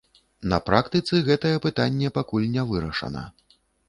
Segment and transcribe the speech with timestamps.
[0.51, 3.23] На практыцы гэтае пытанне пакуль не вырашана.